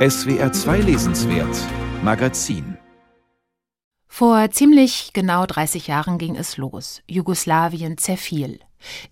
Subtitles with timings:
[0.00, 1.54] SWR 2 Lesenswert
[2.02, 2.78] Magazin
[4.08, 7.02] Vor ziemlich genau 30 Jahren ging es los.
[7.06, 8.60] Jugoslawien zerfiel.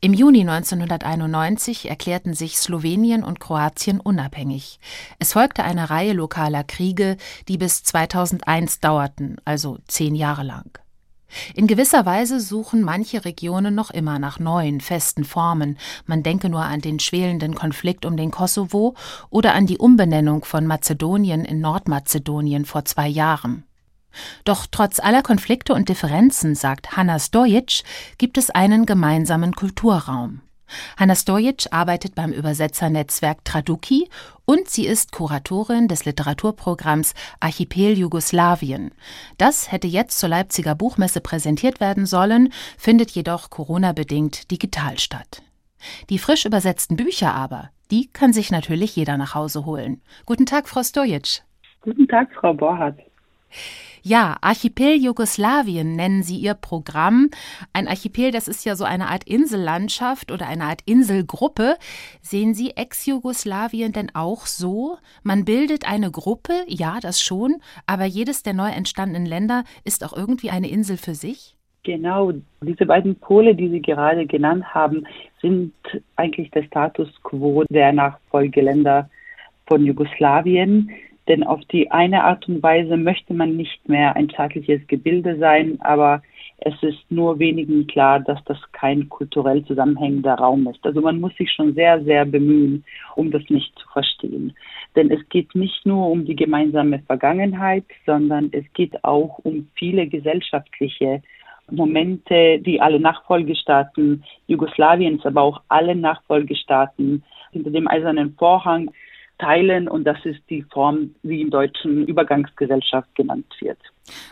[0.01, 4.81] Im Juni 1991 erklärten sich Slowenien und Kroatien unabhängig.
[5.19, 7.19] Es folgte eine Reihe lokaler Kriege,
[7.49, 10.79] die bis 2001 dauerten, also zehn Jahre lang.
[11.55, 15.79] In gewisser Weise suchen manche Regionen noch immer nach neuen, festen Formen.
[16.07, 18.95] Man denke nur an den schwelenden Konflikt um den Kosovo
[19.31, 23.65] oder an die Umbenennung von Mazedonien in Nordmazedonien vor zwei Jahren.
[24.45, 27.83] Doch trotz aller Konflikte und Differenzen, sagt Hanna Stojic,
[28.17, 30.41] gibt es einen gemeinsamen Kulturraum.
[30.97, 34.09] Hanna Stojic arbeitet beim Übersetzernetzwerk Traduki
[34.45, 38.93] und sie ist Kuratorin des Literaturprogramms Archipel Jugoslawien.
[39.37, 45.43] Das hätte jetzt zur Leipziger Buchmesse präsentiert werden sollen, findet jedoch Corona-bedingt digital statt.
[46.11, 50.03] Die frisch übersetzten Bücher aber, die kann sich natürlich jeder nach Hause holen.
[50.27, 51.43] Guten Tag, Frau Stojic.
[51.81, 52.99] Guten Tag, Frau Borhardt.
[54.03, 57.31] Ja, Archipel Jugoslawien nennen sie ihr Programm.
[57.73, 61.77] Ein Archipel, das ist ja so eine Art Insellandschaft oder eine Art Inselgruppe.
[62.21, 64.99] Sehen Sie Ex-Jugoslawien denn auch so?
[65.23, 70.17] Man bildet eine Gruppe, ja, das schon, aber jedes der neu entstandenen Länder ist auch
[70.17, 71.57] irgendwie eine Insel für sich?
[71.85, 75.07] Genau, diese beiden Pole, die Sie gerade genannt haben,
[75.41, 75.73] sind
[76.17, 79.09] eigentlich der Status quo der Nachfolgeländer
[79.67, 80.91] von Jugoslawien.
[81.29, 85.79] Denn auf die eine Art und Weise möchte man nicht mehr ein staatliches Gebilde sein,
[85.83, 86.23] aber
[86.61, 90.85] es ist nur wenigen klar, dass das kein kulturell zusammenhängender Raum ist.
[90.85, 92.85] Also man muss sich schon sehr, sehr bemühen,
[93.15, 94.55] um das nicht zu verstehen.
[94.97, 100.09] Denn es geht nicht nur um die gemeinsame Vergangenheit, sondern es geht auch um viele
[100.09, 101.23] gesellschaftliche
[101.71, 108.91] Momente, die alle Nachfolgestaaten Jugoslawiens, aber auch alle Nachfolgestaaten hinter dem eisernen Vorhang
[109.39, 113.79] teilen und das ist die Form, wie im Deutschen Übergangsgesellschaft genannt wird.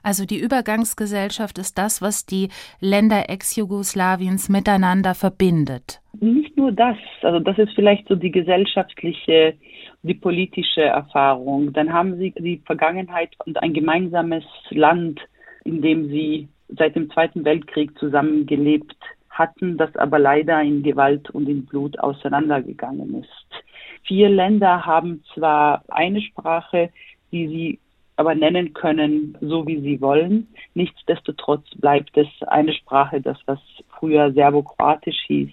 [0.02, 2.48] Also die Übergangsgesellschaft ist das, was die
[2.80, 6.00] Länder Ex-Jugoslawiens miteinander verbindet.
[6.20, 9.54] Nicht nur das, also das ist vielleicht so die gesellschaftliche,
[10.02, 11.72] die politische Erfahrung.
[11.72, 15.20] Dann haben sie die Vergangenheit und ein gemeinsames Land,
[15.64, 18.96] in dem sie seit dem Zweiten Weltkrieg zusammengelebt
[19.30, 23.64] hatten, das aber leider in Gewalt und in Blut auseinandergegangen ist.
[24.06, 26.90] Vier Länder haben zwar eine Sprache,
[27.32, 27.78] die sie
[28.16, 30.48] aber nennen können, so wie sie wollen.
[30.74, 33.58] Nichtsdestotrotz bleibt es eine Sprache, das was
[33.98, 35.50] früher Serbo-Kroatisch hieß,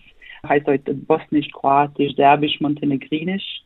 [0.48, 3.64] heißt heute Bosnisch-Kroatisch, Serbisch, Montenegrinisch.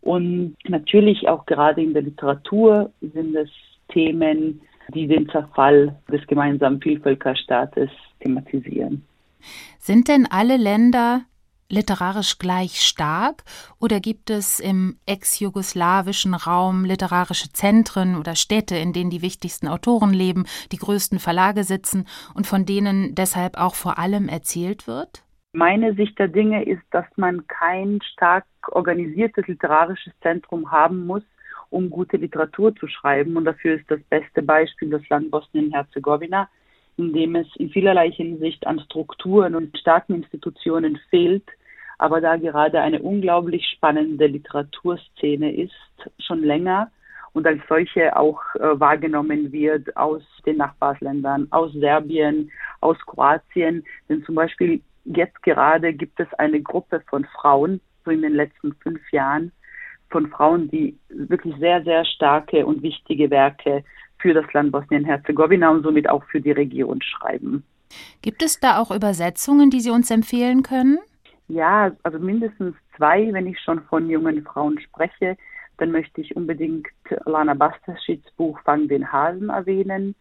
[0.00, 3.50] Und natürlich auch gerade in der Literatur sind es
[3.88, 4.60] Themen,
[4.94, 9.04] die den Zerfall des gemeinsamen Vielvölkerstaates thematisieren.
[9.78, 11.22] Sind denn alle Länder
[11.68, 13.44] literarisch gleich stark
[13.78, 20.12] oder gibt es im ex-jugoslawischen Raum literarische Zentren oder Städte, in denen die wichtigsten Autoren
[20.12, 25.24] leben, die größten Verlage sitzen und von denen deshalb auch vor allem erzählt wird?
[25.52, 31.22] Meine Sicht der Dinge ist, dass man kein stark organisiertes literarisches Zentrum haben muss,
[31.70, 33.36] um gute Literatur zu schreiben.
[33.36, 36.48] Und dafür ist das beste Beispiel das Land Bosnien-Herzegowina,
[36.98, 41.44] in dem es in vielerlei Hinsicht an Strukturen und starken Institutionen fehlt,
[41.98, 45.72] aber da gerade eine unglaublich spannende Literaturszene ist,
[46.18, 46.90] schon länger
[47.32, 52.50] und als solche auch äh, wahrgenommen wird aus den Nachbarländern, aus Serbien,
[52.80, 53.84] aus Kroatien.
[54.08, 58.74] Denn zum Beispiel jetzt gerade gibt es eine Gruppe von Frauen, so in den letzten
[58.74, 59.52] fünf Jahren,
[60.10, 63.84] von Frauen, die wirklich sehr, sehr starke und wichtige Werke
[64.18, 67.64] für das Land Bosnien-Herzegowina und somit auch für die Region schreiben.
[68.22, 70.98] Gibt es da auch Übersetzungen, die Sie uns empfehlen können?
[71.48, 75.36] Ja, also mindestens zwei, wenn ich schon von jungen Frauen spreche,
[75.78, 76.88] dann möchte ich unbedingt
[77.24, 80.14] Lana Bastaschits Buch Fang den Hasen erwähnen.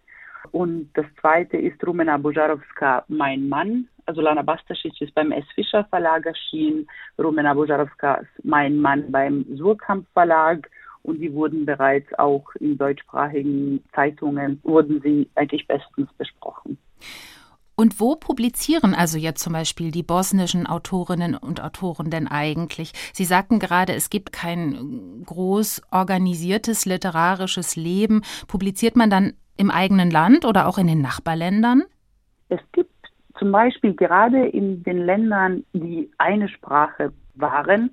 [0.52, 3.88] Und das zweite ist Rumena Bojarowska, Mein Mann.
[4.06, 5.44] Also Lana Bastaschitsch ist beim S.
[5.54, 6.88] Fischer Verlag erschienen,
[7.18, 10.70] Rumena Bojarowska, Mein Mann beim Surkamp Verlag
[11.08, 16.78] und die wurden bereits auch in deutschsprachigen Zeitungen, wurden sie eigentlich bestens besprochen.
[17.80, 22.92] Und wo publizieren also jetzt zum Beispiel die bosnischen Autorinnen und Autoren denn eigentlich?
[23.14, 28.24] Sie sagten gerade, es gibt kein groß organisiertes literarisches Leben.
[28.48, 31.84] Publiziert man dann im eigenen Land oder auch in den Nachbarländern?
[32.50, 32.92] Es gibt
[33.38, 37.92] zum Beispiel gerade in den Ländern, die eine Sprache waren,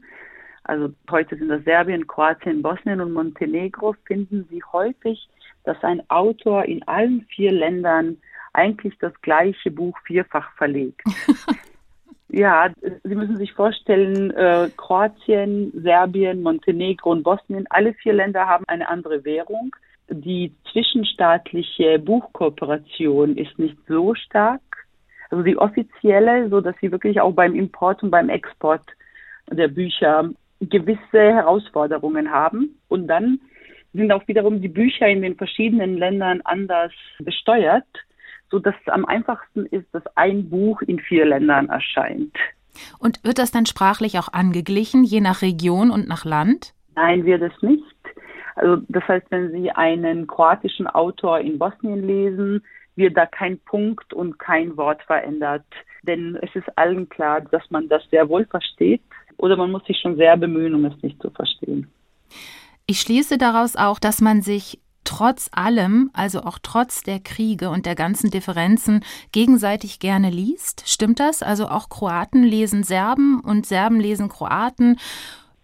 [0.65, 5.29] also heute sind das Serbien, Kroatien, Bosnien und Montenegro, finden Sie häufig,
[5.65, 8.19] dass ein Autor in allen vier Ländern
[8.53, 11.03] eigentlich das gleiche Buch vierfach verlegt.
[12.35, 12.69] Ja,
[13.05, 18.89] Sie müssen sich vorstellen, äh, Kroatien, Serbien, Montenegro und Bosnien, alle vier Länder haben eine
[18.89, 19.71] andere Währung.
[20.09, 24.63] Die zwischenstaatliche Buchkooperation ist nicht so stark.
[25.31, 28.83] Also die offizielle, so dass sie wirklich auch beim Import und beim Export
[29.49, 30.29] der Bücher
[30.69, 32.79] gewisse Herausforderungen haben.
[32.89, 33.41] Und dann
[33.93, 37.87] sind auch wiederum die Bücher in den verschiedenen Ländern anders besteuert
[38.55, 42.37] so dass es am einfachsten ist, dass ein Buch in vier Ländern erscheint.
[43.01, 46.73] Und wird das dann sprachlich auch angeglichen, je nach Region und nach Land?
[46.95, 47.83] Nein, wird es nicht.
[48.55, 52.65] Also das heißt, wenn Sie einen kroatischen Autor in Bosnien lesen,
[52.95, 55.65] wird da kein Punkt und kein Wort verändert.
[56.03, 59.03] Denn es ist allen klar, dass man das sehr wohl versteht
[59.45, 61.87] oder man muss sich schon sehr bemühen, um es nicht zu verstehen.
[62.87, 67.85] Ich schließe daraus auch, dass man sich trotz allem, also auch trotz der Kriege und
[67.85, 70.89] der ganzen Differenzen, gegenseitig gerne liest.
[70.89, 71.43] Stimmt das?
[71.43, 74.97] Also auch Kroaten lesen Serben und Serben lesen Kroaten.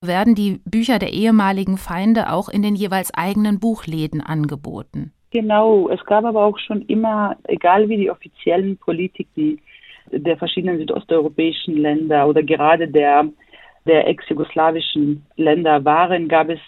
[0.02, 5.12] Werden die Bücher der ehemaligen Feinde auch in den jeweils eigenen Buchläden angeboten?
[5.30, 9.60] Genau, es gab aber auch schon immer, egal wie die offiziellen Politiken
[10.12, 13.28] der verschiedenen südosteuropäischen Länder oder gerade der,
[13.86, 16.60] der ex-jugoslawischen Länder waren, gab es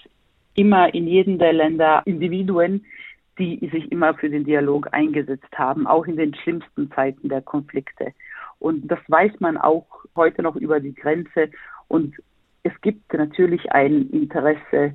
[0.55, 2.85] immer in jedem der Länder Individuen,
[3.38, 8.12] die sich immer für den Dialog eingesetzt haben, auch in den schlimmsten Zeiten der Konflikte.
[8.59, 11.50] Und das weiß man auch heute noch über die Grenze.
[11.88, 12.14] Und
[12.62, 14.94] es gibt natürlich ein Interesse,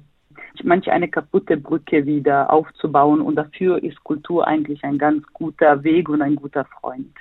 [0.64, 3.22] manch eine kaputte Brücke wieder aufzubauen.
[3.22, 7.14] Und dafür ist Kultur eigentlich ein ganz guter Weg und ein guter Freund.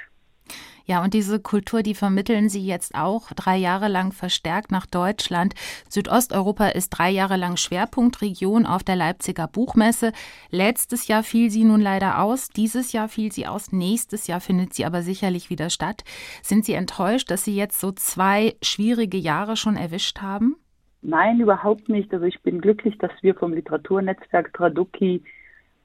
[0.86, 5.54] Ja, und diese Kultur, die vermitteln Sie jetzt auch drei Jahre lang verstärkt nach Deutschland.
[5.88, 10.12] Südosteuropa ist drei Jahre lang Schwerpunktregion auf der Leipziger Buchmesse.
[10.50, 14.74] Letztes Jahr fiel sie nun leider aus, dieses Jahr fiel sie aus, nächstes Jahr findet
[14.74, 16.04] sie aber sicherlich wieder statt.
[16.42, 20.56] Sind Sie enttäuscht, dass Sie jetzt so zwei schwierige Jahre schon erwischt haben?
[21.02, 22.12] Nein, überhaupt nicht.
[22.14, 25.22] Also ich bin glücklich, dass wir vom Literaturnetzwerk Traduki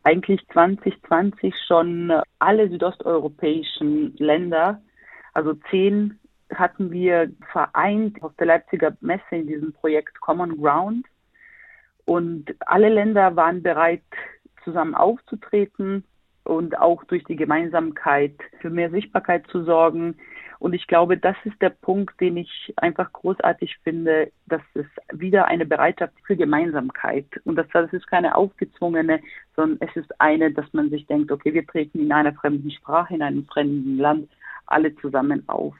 [0.03, 4.81] eigentlich 2020 schon alle südosteuropäischen Länder
[5.33, 6.19] also zehn
[6.53, 11.05] hatten wir vereint auf der Leipziger Messe in diesem Projekt Common Ground.
[12.05, 14.03] Und alle Länder waren bereit,
[14.63, 16.03] zusammen aufzutreten
[16.43, 20.15] und auch durch die Gemeinsamkeit für mehr Sichtbarkeit zu sorgen.
[20.59, 25.45] Und ich glaube, das ist der Punkt, den ich einfach großartig finde, dass es wieder
[25.45, 29.21] eine Bereitschaft für Gemeinsamkeit und das, das ist keine aufgezwungene,
[29.55, 33.15] sondern es ist eine, dass man sich denkt, okay, wir treten in einer fremden Sprache,
[33.15, 34.29] in einem fremden Land
[34.71, 35.75] alle zusammen auf.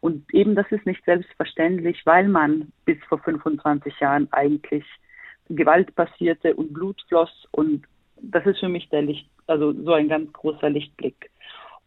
[0.00, 4.84] Und eben das ist nicht selbstverständlich, weil man bis vor 25 Jahren eigentlich
[5.48, 7.46] Gewalt passierte und Blut floss.
[7.52, 7.84] Und
[8.20, 11.30] das ist für mich der Licht, also so ein ganz großer Lichtblick.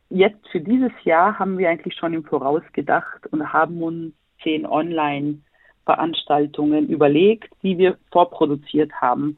[0.10, 4.66] Jetzt für dieses Jahr haben wir eigentlich schon im Voraus gedacht und haben uns zehn
[4.66, 9.38] Online-Veranstaltungen überlegt, die wir vorproduziert haben.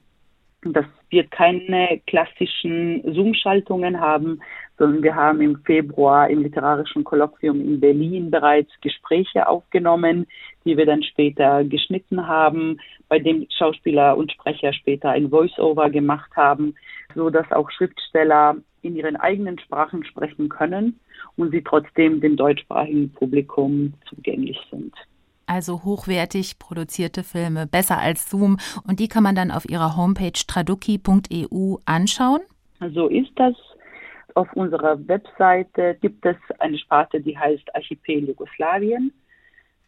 [0.64, 4.40] Das wird keine klassischen Zoom-Schaltungen haben,
[4.78, 10.28] sondern wir haben im Februar im literarischen Kolloquium in Berlin bereits Gespräche aufgenommen,
[10.64, 12.80] die wir dann später geschnitten haben,
[13.10, 16.76] bei dem Schauspieler und Sprecher später ein Voice-Over gemacht haben,
[17.16, 21.00] so dass auch Schriftsteller in ihren eigenen Sprachen sprechen können
[21.38, 24.94] und sie trotzdem dem deutschsprachigen Publikum zugänglich sind
[25.52, 28.58] also hochwertig produzierte Filme, besser als Zoom.
[28.88, 32.40] Und die kann man dann auf ihrer Homepage traduki.eu anschauen.
[32.94, 33.54] So ist das.
[34.34, 39.12] Auf unserer Webseite gibt es eine Sparte, die heißt Archipel Jugoslawien,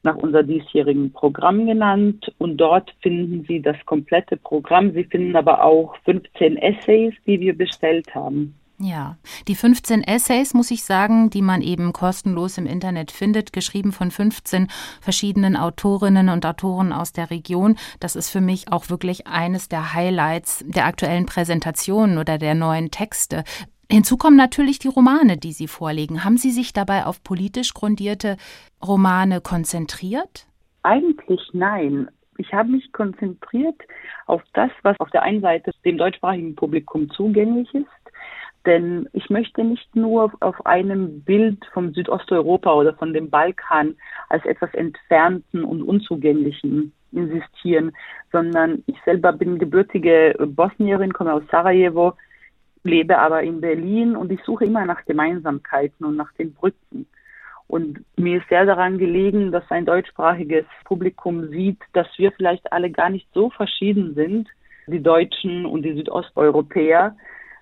[0.03, 2.29] nach unser diesjährigen Programm genannt.
[2.39, 4.91] Und dort finden Sie das komplette Programm.
[4.91, 8.53] Sie finden aber auch 15 Essays, die wir bestellt haben.
[8.83, 9.15] Ja,
[9.47, 14.11] die 15 Essays, muss ich sagen, die man eben kostenlos im Internet findet, geschrieben von
[14.11, 14.67] 15
[14.99, 17.77] verschiedenen Autorinnen und Autoren aus der Region.
[18.01, 22.91] Das ist für mich auch wirklich eines der Highlights der aktuellen Präsentationen oder der neuen
[22.91, 23.45] Texte.
[23.89, 26.25] Hinzu kommen natürlich die Romane, die Sie vorlegen.
[26.25, 28.35] Haben Sie sich dabei auf politisch grundierte
[28.85, 30.45] Romane konzentriert?
[30.81, 32.09] Eigentlich nein.
[32.37, 33.79] Ich habe mich konzentriert
[34.25, 37.87] auf das, was auf der einen Seite dem deutschsprachigen Publikum zugänglich ist
[38.65, 43.95] denn ich möchte nicht nur auf einem Bild vom Südosteuropa oder von dem Balkan
[44.29, 47.93] als etwas Entfernten und Unzugänglichen insistieren,
[48.31, 52.13] sondern ich selber bin gebürtige Bosnierin, komme aus Sarajevo,
[52.83, 57.07] lebe aber in Berlin und ich suche immer nach Gemeinsamkeiten und nach den Brücken.
[57.67, 62.91] Und mir ist sehr daran gelegen, dass ein deutschsprachiges Publikum sieht, dass wir vielleicht alle
[62.91, 64.49] gar nicht so verschieden sind,
[64.87, 67.15] die Deutschen und die Südosteuropäer,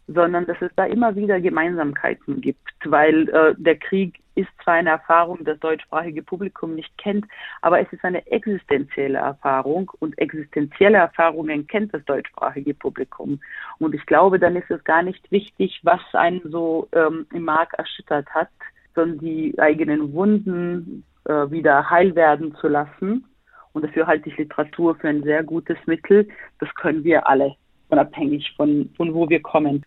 [0.07, 4.91] sondern dass es da immer wieder Gemeinsamkeiten gibt, weil äh, der Krieg ist zwar eine
[4.91, 7.25] Erfahrung, das deutschsprachige Publikum nicht kennt,
[7.61, 13.39] aber es ist eine existenzielle Erfahrung und existenzielle Erfahrungen kennt das deutschsprachige Publikum.
[13.79, 17.73] Und ich glaube, dann ist es gar nicht wichtig, was einen so ähm, im Mark
[17.77, 18.49] erschüttert hat,
[18.95, 23.25] sondern die eigenen Wunden äh, wieder heil werden zu lassen.
[23.73, 26.27] Und dafür halte ich Literatur für ein sehr gutes Mittel.
[26.59, 27.55] Das können wir alle
[27.91, 29.85] unabhängig von, von wo wir kommen.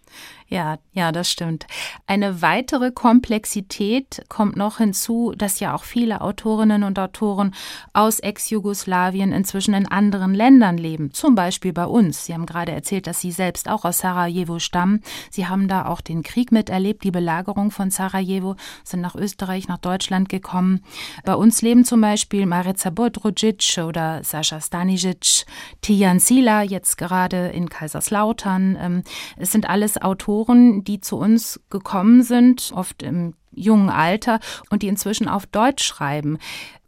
[0.54, 1.66] Ja, ja, das stimmt.
[2.06, 7.56] Eine weitere Komplexität kommt noch hinzu, dass ja auch viele Autorinnen und Autoren
[7.92, 12.26] aus Ex-Jugoslawien inzwischen in anderen Ländern leben, zum Beispiel bei uns.
[12.26, 15.02] Sie haben gerade erzählt, dass Sie selbst auch aus Sarajevo stammen.
[15.28, 19.78] Sie haben da auch den Krieg miterlebt, die Belagerung von Sarajevo, sind nach Österreich, nach
[19.78, 20.84] Deutschland gekommen.
[21.24, 25.46] Bei uns leben zum Beispiel Marica Bodrucic oder Sascha Stanisic,
[25.80, 28.78] Tijan Sila, jetzt gerade in Kaiserslautern.
[28.80, 29.02] Ähm,
[29.36, 34.82] es sind alles Autoren, Autoren, die zu uns gekommen sind, oft im jungen Alter und
[34.82, 36.38] die inzwischen auf Deutsch schreiben.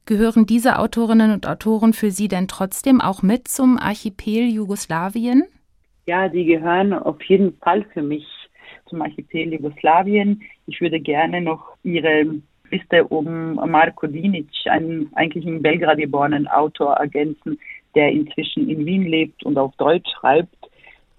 [0.04, 5.44] Gehören diese Autorinnen und Autoren für Sie denn trotzdem auch mit zum Archipel Jugoslawien?
[6.06, 8.26] Ja, die gehören auf jeden Fall für mich
[8.88, 10.42] zum Archipel Jugoslawien.
[10.66, 12.26] Ich würde gerne noch Ihre
[12.70, 17.58] Liste um Marko Dinic, einen eigentlich in Belgrad geborenen Autor, ergänzen,
[17.94, 20.55] der inzwischen in Wien lebt und auf Deutsch schreibt.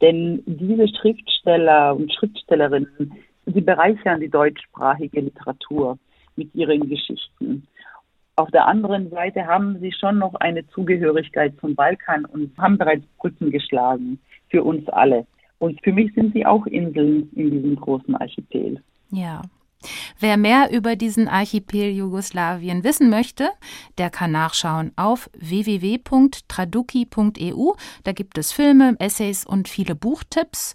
[0.01, 3.13] Denn diese Schriftsteller und Schriftstellerinnen,
[3.45, 5.97] sie bereichern die deutschsprachige Literatur
[6.35, 7.67] mit ihren Geschichten.
[8.35, 13.05] Auf der anderen Seite haben sie schon noch eine Zugehörigkeit zum Balkan und haben bereits
[13.17, 15.25] Brücken geschlagen für uns alle.
[15.57, 18.79] Und für mich sind sie auch Inseln in diesem großen Archipel.
[19.09, 19.41] Ja,
[20.19, 23.49] Wer mehr über diesen Archipel Jugoslawien wissen möchte,
[23.97, 27.73] der kann nachschauen auf www.traduki.eu.
[28.03, 30.73] Da gibt es Filme, Essays und viele Buchtipps.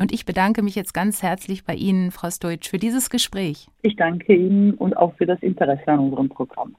[0.00, 3.68] Und ich bedanke mich jetzt ganz herzlich bei Ihnen, Frau Stoitsch, für dieses Gespräch.
[3.82, 6.74] Ich danke Ihnen und auch für das Interesse an unserem Programm.